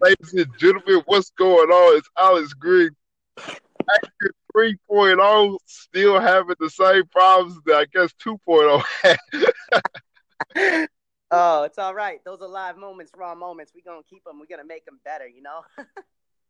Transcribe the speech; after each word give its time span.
Ladies 0.00 0.34
and 0.34 0.58
gentlemen, 0.58 1.02
what's 1.06 1.30
going 1.30 1.70
on? 1.70 1.98
It's 1.98 2.08
Alex 2.18 2.52
Green. 2.52 2.90
Active 3.38 4.32
3.0 4.56 5.56
still 5.66 6.20
having 6.20 6.56
the 6.60 6.70
same 6.70 7.04
problems 7.06 7.58
that 7.66 7.76
I 7.76 7.86
guess 7.92 8.12
2.0 8.24 8.82
had. 9.02 10.88
oh, 11.30 11.64
it's 11.64 11.78
all 11.78 11.94
right. 11.94 12.20
Those 12.24 12.40
are 12.42 12.48
live 12.48 12.76
moments, 12.76 13.12
raw 13.16 13.34
moments. 13.34 13.72
We're 13.74 13.90
going 13.90 14.02
to 14.02 14.08
keep 14.08 14.22
them. 14.24 14.38
We're 14.38 14.46
going 14.46 14.60
to 14.60 14.66
make 14.66 14.84
them 14.84 15.00
better, 15.04 15.26
you 15.26 15.42
know? 15.42 15.62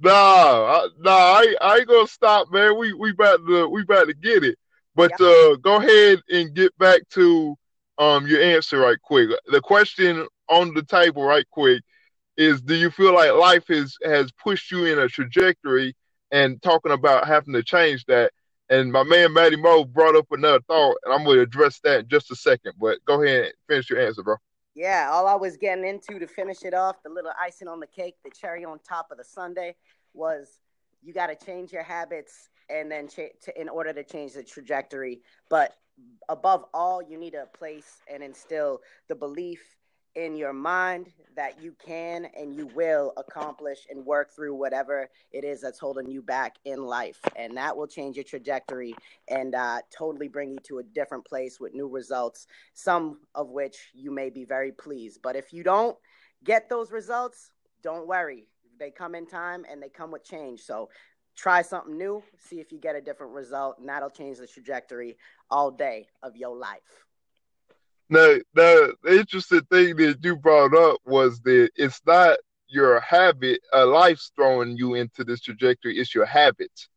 nah, 0.00 0.10
I, 0.10 0.88
nah, 0.98 1.10
I, 1.10 1.54
I 1.60 1.76
ain't 1.78 1.88
going 1.88 2.06
to 2.06 2.12
stop, 2.12 2.52
man. 2.52 2.76
We 2.78 2.92
we 2.92 3.10
about 3.12 3.40
to 3.46 3.68
we 3.68 3.82
about 3.82 4.08
to 4.08 4.14
get 4.14 4.44
it. 4.44 4.58
But 4.94 5.18
uh, 5.20 5.56
go 5.56 5.76
ahead 5.76 6.20
and 6.30 6.54
get 6.54 6.76
back 6.78 7.08
to 7.10 7.56
um 7.98 8.26
your 8.26 8.42
answer 8.42 8.80
right 8.80 9.00
quick. 9.00 9.30
The 9.46 9.60
question 9.60 10.26
on 10.48 10.74
the 10.74 10.82
table 10.82 11.24
right 11.24 11.48
quick 11.50 11.82
is 12.38 12.62
do 12.62 12.74
you 12.74 12.90
feel 12.90 13.12
like 13.12 13.32
life 13.32 13.68
has 13.68 13.96
has 14.02 14.32
pushed 14.32 14.70
you 14.70 14.86
in 14.86 14.98
a 14.98 15.08
trajectory 15.08 15.94
and 16.30 16.62
talking 16.62 16.92
about 16.92 17.26
having 17.26 17.52
to 17.52 17.62
change 17.62 18.06
that? 18.06 18.32
And 18.70 18.90
my 18.90 19.02
man 19.02 19.34
Matty 19.34 19.56
Mo 19.56 19.84
brought 19.84 20.16
up 20.16 20.26
another 20.30 20.60
thought 20.66 20.96
and 21.04 21.12
I'm 21.12 21.24
going 21.24 21.36
to 21.36 21.42
address 21.42 21.80
that 21.84 22.00
in 22.00 22.08
just 22.08 22.30
a 22.30 22.36
second 22.36 22.72
but 22.80 22.98
go 23.04 23.22
ahead 23.22 23.44
and 23.44 23.52
finish 23.68 23.90
your 23.90 24.00
answer 24.00 24.22
bro. 24.22 24.36
Yeah 24.74 25.10
all 25.12 25.26
I 25.26 25.34
was 25.34 25.58
getting 25.58 25.86
into 25.86 26.18
to 26.18 26.26
finish 26.26 26.62
it 26.62 26.72
off 26.72 27.02
the 27.02 27.10
little 27.10 27.32
icing 27.38 27.68
on 27.68 27.80
the 27.80 27.86
cake 27.86 28.14
the 28.24 28.30
cherry 28.30 28.64
on 28.64 28.78
top 28.88 29.08
of 29.10 29.18
the 29.18 29.24
sundae 29.24 29.74
was 30.14 30.60
you 31.02 31.12
got 31.12 31.28
to 31.28 31.46
change 31.46 31.72
your 31.72 31.82
habits 31.82 32.48
and 32.70 32.90
then 32.90 33.08
cha- 33.08 33.34
to, 33.42 33.60
in 33.60 33.68
order 33.68 33.92
to 33.92 34.04
change 34.04 34.34
the 34.34 34.42
trajectory. 34.42 35.20
But 35.48 35.74
above 36.28 36.64
all 36.72 37.02
you 37.02 37.18
need 37.18 37.32
to 37.32 37.46
place 37.58 38.02
and 38.12 38.22
instill 38.22 38.80
the 39.08 39.14
belief 39.14 39.77
in 40.18 40.34
your 40.34 40.52
mind 40.52 41.12
that 41.36 41.62
you 41.62 41.72
can 41.78 42.26
and 42.36 42.52
you 42.52 42.66
will 42.74 43.12
accomplish 43.16 43.86
and 43.88 44.04
work 44.04 44.34
through 44.34 44.52
whatever 44.52 45.08
it 45.30 45.44
is 45.44 45.60
that's 45.60 45.78
holding 45.78 46.10
you 46.10 46.20
back 46.20 46.56
in 46.64 46.84
life. 46.84 47.20
And 47.36 47.56
that 47.56 47.76
will 47.76 47.86
change 47.86 48.16
your 48.16 48.24
trajectory 48.24 48.96
and 49.28 49.54
uh, 49.54 49.80
totally 49.96 50.26
bring 50.26 50.50
you 50.50 50.58
to 50.64 50.80
a 50.80 50.82
different 50.82 51.24
place 51.24 51.60
with 51.60 51.72
new 51.72 51.86
results, 51.86 52.48
some 52.74 53.20
of 53.36 53.50
which 53.50 53.76
you 53.94 54.10
may 54.10 54.28
be 54.28 54.44
very 54.44 54.72
pleased. 54.72 55.20
But 55.22 55.36
if 55.36 55.52
you 55.52 55.62
don't 55.62 55.96
get 56.42 56.68
those 56.68 56.90
results, 56.90 57.52
don't 57.84 58.08
worry. 58.08 58.48
They 58.80 58.90
come 58.90 59.14
in 59.14 59.26
time 59.26 59.64
and 59.70 59.80
they 59.80 59.88
come 59.88 60.10
with 60.10 60.24
change. 60.24 60.62
So 60.62 60.88
try 61.36 61.62
something 61.62 61.96
new, 61.96 62.24
see 62.36 62.58
if 62.58 62.72
you 62.72 62.78
get 62.80 62.96
a 62.96 63.00
different 63.00 63.32
result, 63.32 63.78
and 63.78 63.88
that'll 63.88 64.10
change 64.10 64.38
the 64.38 64.48
trajectory 64.48 65.16
all 65.48 65.70
day 65.70 66.08
of 66.24 66.36
your 66.36 66.56
life. 66.56 67.06
Now, 68.10 68.36
now, 68.54 68.88
the 69.02 69.18
interesting 69.18 69.60
thing 69.70 69.96
that 69.96 70.18
you 70.22 70.36
brought 70.36 70.74
up 70.74 71.00
was 71.04 71.40
that 71.40 71.70
it's 71.76 72.00
not 72.06 72.38
your 72.68 73.00
habit, 73.00 73.60
uh, 73.72 73.86
life's 73.86 74.32
throwing 74.34 74.76
you 74.76 74.94
into 74.94 75.24
this 75.24 75.40
trajectory, 75.40 75.98
it's 75.98 76.14
your 76.14 76.26
habits. 76.26 76.88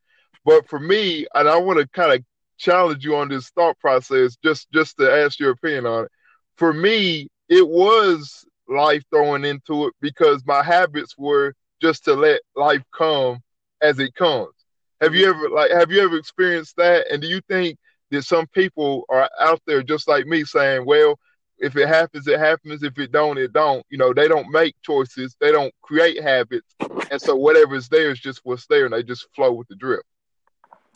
But 0.46 0.68
for 0.68 0.80
me, 0.80 1.28
and 1.34 1.48
I 1.48 1.58
want 1.58 1.80
to 1.80 1.88
kind 1.88 2.14
of 2.14 2.24
challenge 2.58 3.04
you 3.04 3.16
on 3.16 3.30
this 3.30 3.50
thought 3.50 3.78
process, 3.80 4.38
just 4.44 4.72
just 4.72 4.98
to 4.98 5.12
ask 5.12 5.40
your 5.40 5.52
opinion 5.52 5.86
on 5.86 6.06
it. 6.06 6.12
For 6.56 6.74
me, 6.74 7.28
it 7.50 7.68
was 7.68 8.46
life 8.68 9.04
throwing 9.10 9.46
into 9.46 9.88
it 9.88 9.94
because 10.02 10.44
my 10.46 10.64
habits 10.64 11.18
were 11.18 11.54
just 11.82 12.06
to 12.06 12.14
let 12.14 12.42
life 12.56 12.84
come 12.96 13.40
as 13.82 14.00
it 14.00 14.16
comes. 14.16 14.54
Have 15.02 15.16
you 15.16 15.30
ever 15.30 15.50
like 15.50 15.72
have 15.72 15.92
you 15.92 16.02
ever 16.02 16.18
experienced 16.18 16.76
that? 16.78 17.12
And 17.12 17.22
do 17.22 17.28
you 17.28 17.42
think 17.50 17.78
that 18.12 18.24
some 18.24 18.48
people 18.48 19.06
are 19.10 19.30
out 19.40 19.62
there 19.66 19.82
just 19.82 20.08
like 20.08 20.26
me 20.26 20.44
saying, 20.44 20.86
well, 20.86 21.18
if 21.58 21.76
it 21.76 21.88
happens, 21.88 22.28
it 22.28 22.40
happens. 22.40 22.84
If 22.84 22.98
it 22.98 23.12
don't, 23.12 23.38
it 23.38 23.54
don't. 23.54 23.86
You 23.90 23.98
know, 23.98 24.14
they 24.14 24.28
don't 24.28 24.52
make 24.52 24.76
choices. 24.82 25.36
They 25.40 25.52
don't 25.52 25.74
create 25.82 26.22
habits. 26.22 26.76
And 27.12 27.22
so 27.22 27.36
whatever 27.36 27.76
is 27.76 27.88
there 27.88 28.10
is 28.12 28.20
just 28.20 28.42
what's 28.44 28.66
there 28.68 28.86
and 28.86 28.94
they 28.94 29.04
just 29.04 29.28
flow 29.36 29.54
with 29.54 29.68
the 29.68 29.76
drip. 29.76 30.04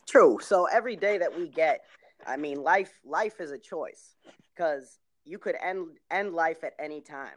True. 0.08 0.40
So 0.42 0.66
every 0.66 0.96
day 0.96 1.18
that 1.20 1.38
we 1.38 1.48
get, 1.48 1.82
I 2.26 2.38
mean, 2.38 2.62
life 2.64 2.92
life 3.04 3.40
is 3.40 3.52
a 3.52 3.58
choice 3.58 4.16
because 4.56 4.98
you 5.24 5.38
could 5.38 5.56
end 5.64 5.88
end 6.10 6.34
life 6.34 6.64
at 6.64 6.74
any 6.80 7.02
time. 7.02 7.36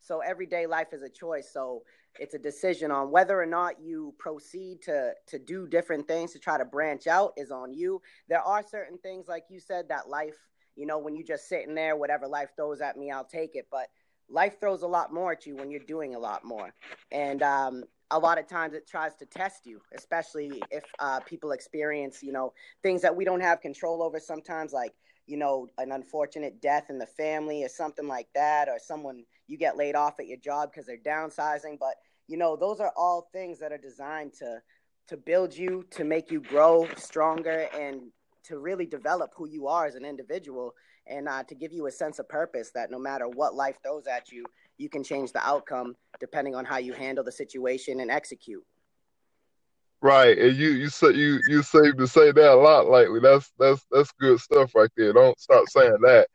So 0.00 0.20
everyday 0.20 0.66
life 0.66 0.88
is 0.92 1.02
a 1.02 1.08
choice. 1.08 1.50
So 1.52 1.82
it's 2.18 2.34
a 2.34 2.38
decision 2.38 2.90
on 2.90 3.10
whether 3.10 3.40
or 3.40 3.46
not 3.46 3.80
you 3.80 4.14
proceed 4.18 4.82
to 4.82 5.12
to 5.28 5.38
do 5.38 5.66
different 5.66 6.08
things 6.08 6.32
to 6.32 6.38
try 6.38 6.58
to 6.58 6.64
branch 6.64 7.06
out 7.06 7.32
is 7.36 7.50
on 7.50 7.72
you. 7.72 8.02
There 8.28 8.42
are 8.42 8.62
certain 8.66 8.98
things 8.98 9.28
like 9.28 9.44
you 9.48 9.60
said 9.60 9.88
that 9.88 10.08
life, 10.08 10.36
you 10.76 10.86
know, 10.86 10.98
when 10.98 11.14
you 11.14 11.24
just 11.24 11.48
sitting 11.48 11.74
there, 11.74 11.96
whatever 11.96 12.26
life 12.26 12.50
throws 12.56 12.80
at 12.80 12.96
me, 12.96 13.10
I'll 13.10 13.24
take 13.24 13.54
it. 13.54 13.68
But 13.70 13.88
life 14.28 14.60
throws 14.60 14.82
a 14.82 14.88
lot 14.88 15.12
more 15.12 15.32
at 15.32 15.46
you 15.46 15.56
when 15.56 15.70
you're 15.70 15.80
doing 15.86 16.14
a 16.14 16.18
lot 16.18 16.44
more. 16.44 16.72
And 17.12 17.42
um, 17.42 17.84
a 18.10 18.18
lot 18.18 18.38
of 18.38 18.48
times 18.48 18.74
it 18.74 18.88
tries 18.88 19.14
to 19.16 19.26
test 19.26 19.66
you, 19.66 19.80
especially 19.96 20.62
if 20.70 20.84
uh, 20.98 21.20
people 21.20 21.52
experience, 21.52 22.22
you 22.22 22.32
know, 22.32 22.52
things 22.82 23.02
that 23.02 23.14
we 23.14 23.24
don't 23.24 23.40
have 23.40 23.60
control 23.60 24.02
over 24.02 24.18
sometimes, 24.18 24.72
like 24.72 24.92
you 25.30 25.36
know, 25.36 25.68
an 25.78 25.92
unfortunate 25.92 26.60
death 26.60 26.86
in 26.90 26.98
the 26.98 27.06
family 27.06 27.62
or 27.62 27.68
something 27.68 28.08
like 28.08 28.28
that, 28.34 28.68
or 28.68 28.78
someone 28.78 29.24
you 29.46 29.56
get 29.56 29.76
laid 29.76 29.94
off 29.94 30.18
at 30.18 30.26
your 30.26 30.38
job 30.38 30.70
because 30.70 30.86
they're 30.86 30.98
downsizing. 30.98 31.78
But 31.78 31.94
you 32.26 32.36
know, 32.36 32.56
those 32.56 32.80
are 32.80 32.92
all 32.96 33.28
things 33.32 33.58
that 33.60 33.72
are 33.72 33.78
designed 33.78 34.34
to 34.34 34.60
to 35.08 35.16
build 35.16 35.56
you, 35.56 35.84
to 35.90 36.04
make 36.04 36.30
you 36.30 36.40
grow 36.40 36.88
stronger, 36.96 37.68
and 37.78 38.10
to 38.44 38.58
really 38.58 38.86
develop 38.86 39.30
who 39.36 39.48
you 39.48 39.66
are 39.68 39.86
as 39.86 39.94
an 39.94 40.04
individual, 40.04 40.74
and 41.06 41.28
uh, 41.28 41.42
to 41.44 41.54
give 41.54 41.72
you 41.72 41.86
a 41.86 41.90
sense 41.90 42.18
of 42.18 42.28
purpose 42.28 42.70
that 42.74 42.90
no 42.90 42.98
matter 42.98 43.28
what 43.28 43.54
life 43.54 43.76
throws 43.82 44.06
at 44.06 44.30
you, 44.32 44.44
you 44.78 44.88
can 44.88 45.04
change 45.04 45.32
the 45.32 45.46
outcome 45.46 45.94
depending 46.18 46.54
on 46.54 46.64
how 46.64 46.78
you 46.78 46.92
handle 46.92 47.22
the 47.22 47.32
situation 47.32 48.00
and 48.00 48.10
execute. 48.10 48.64
Right, 50.02 50.38
and 50.38 50.56
you 50.56 50.70
you 50.70 50.88
say 50.88 51.12
you 51.12 51.40
you 51.46 51.62
seem 51.62 51.96
to 51.98 52.06
say 52.06 52.32
that 52.32 52.52
a 52.52 52.54
lot 52.54 52.88
lately. 52.88 53.20
That's 53.20 53.52
that's 53.58 53.84
that's 53.90 54.12
good 54.12 54.40
stuff 54.40 54.74
right 54.74 54.90
there. 54.96 55.12
Don't 55.12 55.38
stop 55.38 55.68
saying 55.68 55.98
that. 56.02 56.26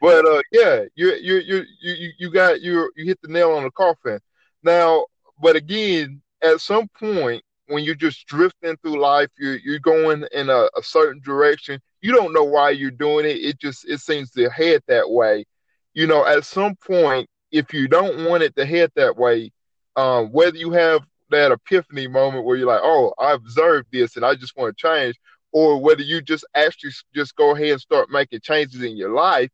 But 0.00 0.24
uh, 0.24 0.40
yeah, 0.52 0.84
you 0.94 1.14
you 1.14 1.38
you 1.38 1.64
you 1.80 2.10
you 2.16 2.30
got 2.30 2.60
you 2.60 2.90
you 2.96 3.06
hit 3.06 3.18
the 3.20 3.28
nail 3.28 3.52
on 3.52 3.64
the 3.64 3.70
coffin. 3.72 4.20
Now, 4.62 5.06
but 5.42 5.56
again, 5.56 6.22
at 6.42 6.60
some 6.60 6.88
point 6.98 7.42
when 7.66 7.84
you're 7.84 7.94
just 7.94 8.26
drifting 8.26 8.76
through 8.78 9.00
life, 9.00 9.28
you're 9.38 9.58
you're 9.58 9.78
going 9.78 10.24
in 10.32 10.48
a, 10.48 10.68
a 10.76 10.82
certain 10.82 11.20
direction. 11.24 11.80
You 12.00 12.12
don't 12.12 12.32
know 12.32 12.44
why 12.44 12.70
you're 12.70 12.90
doing 12.90 13.26
it. 13.26 13.36
It 13.38 13.58
just 13.58 13.88
it 13.88 14.00
seems 14.00 14.30
to 14.32 14.48
head 14.48 14.82
that 14.86 15.10
way. 15.10 15.44
You 15.92 16.06
know, 16.06 16.24
at 16.24 16.44
some 16.44 16.76
point, 16.76 17.28
if 17.50 17.74
you 17.74 17.88
don't 17.88 18.28
want 18.28 18.42
it 18.42 18.54
to 18.56 18.64
head 18.64 18.92
that 18.94 19.16
way, 19.16 19.50
um, 19.96 20.28
whether 20.28 20.56
you 20.56 20.70
have 20.72 21.02
that 21.30 21.52
epiphany 21.52 22.06
moment 22.06 22.44
where 22.44 22.56
you're 22.56 22.66
like, 22.66 22.80
oh, 22.82 23.14
I 23.18 23.32
observed 23.32 23.88
this 23.92 24.16
and 24.16 24.24
I 24.24 24.34
just 24.34 24.56
want 24.56 24.76
to 24.76 24.80
change, 24.80 25.16
or 25.52 25.80
whether 25.80 26.02
you 26.02 26.20
just 26.20 26.46
actually 26.54 26.92
just 27.14 27.36
go 27.36 27.54
ahead 27.54 27.72
and 27.72 27.80
start 27.80 28.10
making 28.10 28.40
changes 28.40 28.82
in 28.82 28.96
your 28.96 29.10
life, 29.10 29.50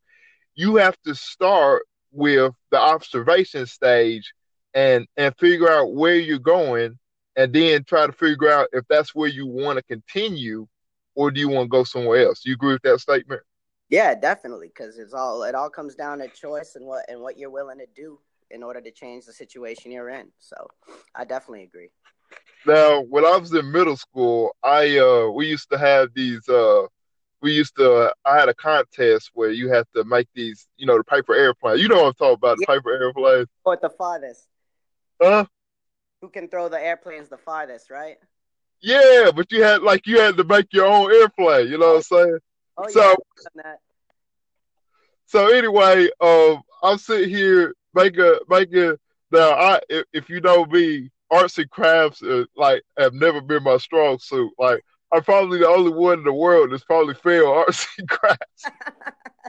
you 0.54 0.76
have 0.76 0.96
to 1.04 1.14
start 1.14 1.84
with 2.12 2.52
the 2.70 2.78
observation 2.78 3.66
stage 3.66 4.32
and 4.72 5.06
and 5.16 5.36
figure 5.36 5.70
out 5.70 5.94
where 5.94 6.16
you're 6.16 6.38
going 6.38 6.98
and 7.36 7.52
then 7.52 7.84
try 7.84 8.06
to 8.06 8.12
figure 8.12 8.50
out 8.50 8.68
if 8.72 8.84
that's 8.88 9.14
where 9.14 9.28
you 9.28 9.46
want 9.46 9.76
to 9.76 9.82
continue 9.84 10.66
or 11.16 11.30
do 11.30 11.40
you 11.40 11.48
want 11.48 11.66
to 11.66 11.68
go 11.68 11.84
somewhere 11.84 12.26
else. 12.26 12.42
You 12.44 12.54
agree 12.54 12.72
with 12.72 12.82
that 12.82 13.00
statement? 13.00 13.42
Yeah, 13.88 14.14
definitely, 14.14 14.68
because 14.68 14.98
it's 14.98 15.14
all 15.14 15.42
it 15.42 15.54
all 15.54 15.70
comes 15.70 15.94
down 15.94 16.18
to 16.18 16.28
choice 16.28 16.74
and 16.76 16.86
what 16.86 17.04
and 17.08 17.20
what 17.20 17.38
you're 17.38 17.50
willing 17.50 17.78
to 17.78 17.86
do 17.94 18.18
in 18.50 18.62
order 18.62 18.80
to 18.80 18.90
change 18.90 19.24
the 19.24 19.32
situation 19.32 19.92
you're 19.92 20.10
in. 20.10 20.28
So 20.38 20.56
I 21.14 21.24
definitely 21.24 21.64
agree. 21.64 21.90
Now, 22.66 23.00
when 23.02 23.24
I 23.24 23.36
was 23.36 23.52
in 23.52 23.70
middle 23.70 23.96
school, 23.96 24.56
I 24.62 24.98
uh 24.98 25.30
we 25.30 25.46
used 25.46 25.70
to 25.70 25.78
have 25.78 26.10
these 26.14 26.48
uh 26.48 26.86
we 27.42 27.52
used 27.52 27.76
to 27.76 28.12
I 28.24 28.38
had 28.38 28.48
a 28.48 28.54
contest 28.54 29.30
where 29.34 29.50
you 29.50 29.68
had 29.68 29.86
to 29.94 30.04
make 30.04 30.28
these, 30.34 30.66
you 30.76 30.86
know, 30.86 30.96
the 30.96 31.04
paper 31.04 31.34
airplane. 31.34 31.78
You 31.78 31.88
know 31.88 32.02
what 32.02 32.06
I'm 32.08 32.14
talking 32.14 32.34
about, 32.34 32.56
the 32.56 32.66
yeah. 32.68 32.74
paper 32.74 32.92
airplane. 32.92 33.46
Or 33.64 33.76
the 33.76 33.90
farthest. 33.90 34.46
Huh? 35.20 35.44
Who 36.20 36.28
can 36.30 36.48
throw 36.48 36.68
the 36.68 36.82
airplanes 36.82 37.28
the 37.28 37.36
farthest, 37.36 37.90
right? 37.90 38.16
Yeah, 38.80 39.30
but 39.34 39.50
you 39.52 39.62
had 39.62 39.82
like 39.82 40.06
you 40.06 40.20
had 40.20 40.36
to 40.36 40.44
make 40.44 40.72
your 40.72 40.86
own 40.86 41.12
airplane, 41.12 41.68
you 41.68 41.78
know 41.78 41.94
what 41.94 41.96
I'm 41.96 42.02
saying? 42.02 42.38
Oh, 42.76 42.88
so, 42.88 43.14
yeah, 43.56 43.74
so 45.26 45.48
anyway, 45.52 46.08
um, 46.20 46.62
I'm 46.82 46.98
sitting 46.98 47.30
here 47.30 47.74
make 47.94 48.18
a 48.18 48.40
make 48.48 48.72
a 48.74 48.98
now 49.30 49.50
I 49.50 49.80
if, 49.88 50.04
if 50.12 50.28
you 50.28 50.40
know 50.40 50.64
me, 50.66 51.10
arts 51.30 51.58
and 51.58 51.70
crafts 51.70 52.22
uh, 52.22 52.44
like 52.56 52.82
have 52.98 53.14
never 53.14 53.40
been 53.40 53.62
my 53.62 53.76
strong 53.78 54.18
suit. 54.18 54.50
Like 54.58 54.82
I'm 55.12 55.22
probably 55.22 55.58
the 55.58 55.68
only 55.68 55.92
one 55.92 56.18
in 56.18 56.24
the 56.24 56.32
world 56.32 56.72
that's 56.72 56.84
probably 56.84 57.14
failed 57.14 57.56
arts 57.56 57.86
and 57.98 58.08
crafts. 58.08 58.64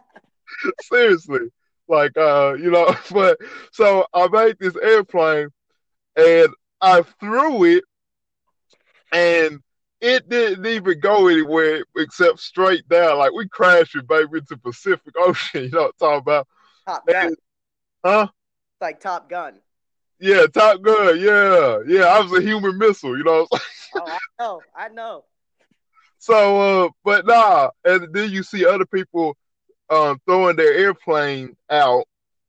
Seriously. 0.81 1.51
Like 1.87 2.17
uh, 2.17 2.55
you 2.59 2.71
know, 2.71 2.95
but 3.11 3.37
so 3.71 4.05
I 4.13 4.27
made 4.27 4.57
this 4.59 4.75
airplane 4.75 5.49
and 6.15 6.49
I 6.81 7.03
threw 7.19 7.63
it 7.65 7.83
and 9.11 9.59
it 10.01 10.27
didn't 10.29 10.65
even 10.65 10.99
go 10.99 11.27
anywhere 11.27 11.85
except 11.95 12.39
straight 12.39 12.87
down. 12.89 13.17
Like 13.17 13.33
we 13.33 13.47
crashed 13.47 13.95
it 13.95 14.07
baby 14.07 14.39
into 14.39 14.57
Pacific 14.57 15.13
Ocean, 15.17 15.63
you 15.63 15.69
know 15.69 15.83
what 15.83 15.87
I'm 15.87 15.99
talking 15.99 16.19
about? 16.19 16.47
Top 16.87 17.07
Gun. 17.07 17.35
Huh? 18.05 18.27
Like 18.79 18.99
Top 18.99 19.29
Gun. 19.29 19.59
Yeah, 20.19 20.45
Top 20.53 20.81
Gun. 20.81 21.19
Yeah, 21.19 21.79
yeah. 21.87 22.05
I 22.05 22.21
was 22.21 22.31
a 22.39 22.41
human 22.41 22.77
missile. 22.77 23.17
You 23.17 23.23
know. 23.23 23.47
oh, 23.51 23.59
I 23.95 24.19
know. 24.39 24.61
I 24.75 24.89
know. 24.89 25.25
So, 26.19 26.85
uh, 26.85 26.89
but 27.03 27.25
nah, 27.25 27.69
and 27.83 28.13
then 28.13 28.31
you 28.31 28.43
see 28.43 28.65
other 28.65 28.85
people 28.85 29.35
um, 29.89 30.19
throwing 30.25 30.55
their 30.55 30.73
airplane 30.73 31.55
out, 31.69 32.05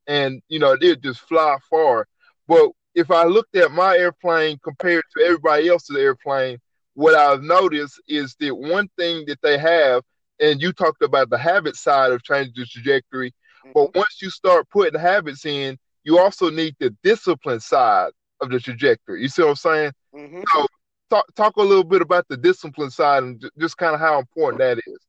and 0.07 0.41
you 0.47 0.59
know 0.59 0.75
they 0.79 0.95
just 0.95 1.21
fly 1.21 1.57
far. 1.69 2.07
But 2.47 2.69
if 2.95 3.11
I 3.11 3.25
looked 3.25 3.55
at 3.55 3.71
my 3.71 3.97
airplane 3.97 4.57
compared 4.63 5.03
to 5.15 5.23
everybody 5.23 5.69
else's 5.69 5.97
airplane, 5.97 6.57
what 6.93 7.13
I've 7.13 7.43
noticed 7.43 8.01
is 8.07 8.35
that 8.39 8.55
one 8.55 8.89
thing 8.97 9.25
that 9.27 9.39
they 9.43 9.57
have, 9.57 10.01
and 10.39 10.61
you 10.61 10.73
talked 10.73 11.03
about 11.03 11.29
the 11.29 11.37
habit 11.37 11.75
side 11.75 12.11
of 12.11 12.23
changing 12.23 12.53
the 12.55 12.65
trajectory. 12.65 13.33
But 13.73 13.95
once 13.95 14.21
you 14.21 14.29
start 14.29 14.69
putting 14.69 14.99
habits 14.99 15.45
in, 15.45 15.77
you 16.03 16.19
also 16.19 16.49
need 16.49 16.75
the 16.79 16.95
discipline 17.03 17.59
side 17.59 18.11
of 18.41 18.49
the 18.49 18.59
trajectory. 18.59 19.21
You 19.21 19.27
see 19.27 19.41
what 19.41 19.49
I'm 19.49 19.55
saying? 19.55 19.91
Mm-hmm. 20.15 20.43
So 20.53 20.67
talk 21.09 21.25
talk 21.35 21.55
a 21.57 21.61
little 21.61 21.83
bit 21.83 22.01
about 22.01 22.27
the 22.27 22.37
discipline 22.37 22.91
side 22.91 23.23
and 23.23 23.43
just 23.59 23.77
kind 23.77 23.93
of 23.93 23.99
how 23.99 24.19
important 24.19 24.59
that 24.59 24.77
is. 24.77 24.99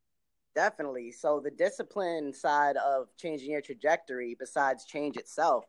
Definitely. 0.54 1.12
So 1.12 1.40
the 1.42 1.50
discipline 1.50 2.32
side 2.32 2.76
of 2.76 3.06
changing 3.16 3.52
your 3.52 3.60
trajectory, 3.60 4.36
besides 4.38 4.84
change 4.84 5.16
itself, 5.16 5.64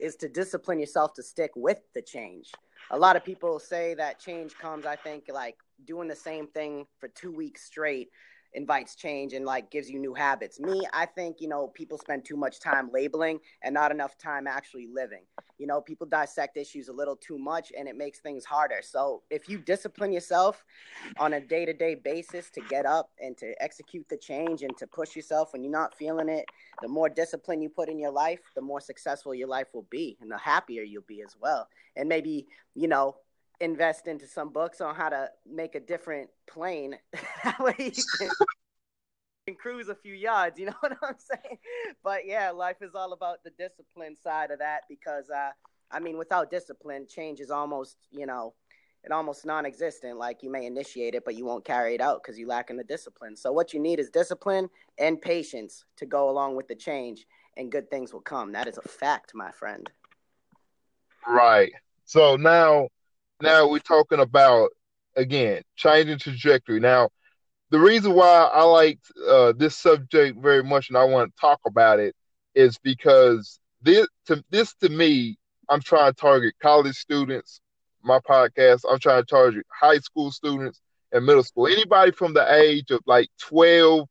is 0.00 0.16
to 0.16 0.28
discipline 0.28 0.80
yourself 0.80 1.12
to 1.14 1.22
stick 1.22 1.50
with 1.54 1.78
the 1.94 2.00
change. 2.00 2.50
A 2.90 2.98
lot 2.98 3.16
of 3.16 3.24
people 3.24 3.58
say 3.58 3.94
that 3.94 4.18
change 4.18 4.56
comes, 4.56 4.86
I 4.86 4.96
think, 4.96 5.24
like 5.30 5.56
doing 5.84 6.08
the 6.08 6.16
same 6.16 6.46
thing 6.46 6.86
for 6.98 7.08
two 7.08 7.32
weeks 7.32 7.64
straight 7.64 8.08
invites 8.54 8.94
change 8.94 9.32
and 9.32 9.44
like 9.44 9.70
gives 9.70 9.90
you 9.90 9.98
new 9.98 10.14
habits. 10.14 10.60
Me, 10.60 10.86
I 10.92 11.06
think, 11.06 11.40
you 11.40 11.48
know, 11.48 11.68
people 11.68 11.98
spend 11.98 12.24
too 12.24 12.36
much 12.36 12.60
time 12.60 12.90
labeling 12.92 13.40
and 13.62 13.74
not 13.74 13.90
enough 13.90 14.18
time 14.18 14.46
actually 14.46 14.88
living. 14.92 15.22
You 15.58 15.66
know, 15.66 15.80
people 15.80 16.06
dissect 16.06 16.56
issues 16.56 16.88
a 16.88 16.92
little 16.92 17.16
too 17.16 17.38
much 17.38 17.72
and 17.76 17.88
it 17.88 17.96
makes 17.96 18.20
things 18.20 18.44
harder. 18.44 18.80
So, 18.82 19.22
if 19.30 19.48
you 19.48 19.58
discipline 19.58 20.12
yourself 20.12 20.64
on 21.18 21.34
a 21.34 21.40
day-to-day 21.40 21.96
basis 21.96 22.50
to 22.50 22.60
get 22.68 22.86
up 22.86 23.10
and 23.20 23.36
to 23.38 23.54
execute 23.62 24.08
the 24.08 24.16
change 24.16 24.62
and 24.62 24.76
to 24.78 24.86
push 24.86 25.14
yourself 25.14 25.52
when 25.52 25.62
you're 25.62 25.72
not 25.72 25.96
feeling 25.96 26.28
it, 26.28 26.46
the 26.80 26.88
more 26.88 27.08
discipline 27.08 27.62
you 27.62 27.68
put 27.68 27.88
in 27.88 27.98
your 27.98 28.10
life, 28.10 28.40
the 28.54 28.60
more 28.60 28.80
successful 28.80 29.34
your 29.34 29.48
life 29.48 29.68
will 29.72 29.86
be 29.90 30.16
and 30.20 30.30
the 30.30 30.38
happier 30.38 30.82
you'll 30.82 31.02
be 31.06 31.22
as 31.22 31.36
well. 31.40 31.68
And 31.96 32.08
maybe, 32.08 32.46
you 32.74 32.88
know, 32.88 33.16
invest 33.62 34.08
into 34.08 34.26
some 34.26 34.50
books 34.50 34.80
on 34.80 34.94
how 34.94 35.08
to 35.08 35.30
make 35.48 35.76
a 35.76 35.80
different 35.80 36.28
plane. 36.46 36.96
that 37.44 37.60
way 37.60 37.74
you 37.78 38.02
can, 38.18 38.30
can 39.46 39.54
cruise 39.54 39.88
a 39.88 39.94
few 39.94 40.14
yards. 40.14 40.58
You 40.58 40.66
know 40.66 40.74
what 40.80 40.98
I'm 41.00 41.14
saying? 41.16 41.58
But 42.02 42.26
yeah, 42.26 42.50
life 42.50 42.82
is 42.82 42.94
all 42.94 43.12
about 43.12 43.44
the 43.44 43.50
discipline 43.50 44.16
side 44.16 44.50
of 44.50 44.58
that 44.58 44.82
because, 44.88 45.30
uh, 45.30 45.50
I 45.90 46.00
mean, 46.00 46.18
without 46.18 46.50
discipline, 46.50 47.06
change 47.08 47.38
is 47.38 47.50
almost, 47.50 47.96
you 48.10 48.26
know, 48.26 48.54
it 49.04 49.12
almost 49.12 49.46
non-existent. 49.46 50.18
Like 50.18 50.42
you 50.42 50.50
may 50.50 50.66
initiate 50.66 51.14
it, 51.14 51.24
but 51.24 51.36
you 51.36 51.44
won't 51.44 51.64
carry 51.64 51.94
it 51.94 52.00
out 52.00 52.20
because 52.22 52.38
you 52.38 52.48
lack 52.48 52.68
in 52.68 52.76
the 52.76 52.84
discipline. 52.84 53.36
So 53.36 53.52
what 53.52 53.72
you 53.72 53.78
need 53.78 54.00
is 54.00 54.10
discipline 54.10 54.68
and 54.98 55.20
patience 55.20 55.84
to 55.98 56.06
go 56.06 56.28
along 56.28 56.56
with 56.56 56.66
the 56.66 56.74
change, 56.74 57.26
and 57.56 57.70
good 57.70 57.90
things 57.90 58.12
will 58.12 58.20
come. 58.20 58.52
That 58.52 58.66
is 58.66 58.78
a 58.78 58.88
fact, 58.88 59.32
my 59.34 59.52
friend. 59.52 59.88
Right. 61.28 61.72
So 62.04 62.36
now 62.36 62.88
now 63.42 63.68
we're 63.68 63.80
talking 63.80 64.20
about 64.20 64.70
again 65.16 65.62
changing 65.76 66.18
trajectory. 66.18 66.80
Now, 66.80 67.10
the 67.70 67.78
reason 67.78 68.14
why 68.14 68.50
I 68.52 68.62
like 68.62 69.00
uh, 69.28 69.52
this 69.56 69.76
subject 69.76 70.38
very 70.40 70.62
much 70.62 70.88
and 70.88 70.96
I 70.96 71.04
want 71.04 71.34
to 71.34 71.40
talk 71.40 71.60
about 71.66 71.98
it 71.98 72.14
is 72.54 72.78
because 72.78 73.58
this 73.82 74.06
to 74.26 74.42
this 74.50 74.74
to 74.76 74.88
me, 74.88 75.36
I'm 75.68 75.80
trying 75.80 76.12
to 76.12 76.20
target 76.20 76.54
college 76.62 76.96
students. 76.96 77.60
My 78.04 78.18
podcast, 78.20 78.80
I'm 78.90 78.98
trying 78.98 79.22
to 79.22 79.26
target 79.26 79.66
high 79.70 79.98
school 79.98 80.30
students 80.30 80.80
and 81.12 81.26
middle 81.26 81.44
school. 81.44 81.66
Anybody 81.66 82.12
from 82.12 82.34
the 82.34 82.52
age 82.54 82.90
of 82.90 83.00
like 83.06 83.28
12 83.40 84.08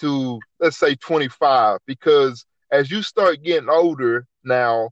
to 0.00 0.40
let's 0.60 0.76
say 0.76 0.94
25, 0.94 1.78
because 1.86 2.44
as 2.70 2.90
you 2.90 3.02
start 3.02 3.42
getting 3.42 3.68
older 3.68 4.26
now, 4.44 4.90